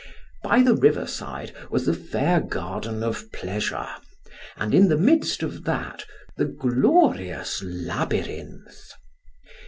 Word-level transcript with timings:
By 0.41 0.63
the 0.63 0.73
river 0.75 1.05
side 1.05 1.53
was 1.69 1.85
the 1.85 1.93
fair 1.93 2.39
garden 2.39 3.03
of 3.03 3.31
pleasure, 3.31 3.85
and 4.57 4.73
in 4.73 4.89
the 4.89 4.97
midst 4.97 5.43
of 5.43 5.63
that 5.65 6.05
the 6.37 6.45
glorious 6.45 7.61
labyrinth. 7.61 8.93